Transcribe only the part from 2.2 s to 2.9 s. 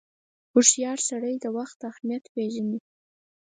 پیژني.